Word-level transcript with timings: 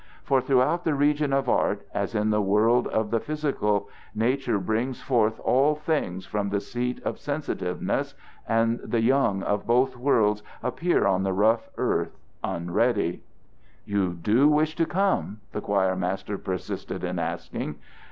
For 0.23 0.41
throughout 0.41 0.83
the 0.83 0.95
region 0.95 1.31
of 1.31 1.47
art, 1.47 1.85
as 1.93 2.15
in 2.15 2.31
the 2.31 2.41
world 2.41 2.87
of 2.87 3.11
the 3.11 3.19
physical, 3.19 3.87
nature 4.15 4.57
brings 4.57 4.99
forth 4.99 5.39
all 5.41 5.75
things 5.75 6.25
from 6.25 6.49
the 6.49 6.59
seat 6.59 6.99
of 7.03 7.19
sensitiveness 7.19 8.15
and 8.47 8.79
the 8.79 9.03
young 9.03 9.43
of 9.43 9.67
both 9.67 9.95
worlds 9.95 10.41
appear 10.63 11.05
on 11.05 11.21
the 11.21 11.33
rough 11.33 11.69
earth 11.77 12.17
unready. 12.43 13.21
"You 13.85 14.13
do 14.15 14.47
wish 14.47 14.75
to 14.77 14.87
come?" 14.87 15.39
the 15.51 15.61
choir 15.61 15.95
master 15.95 16.39
persisted 16.39 17.03
in 17.03 17.19
asking. 17.19 17.75